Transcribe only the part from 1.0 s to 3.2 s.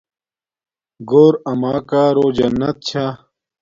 گھور اماکارو جنت چھا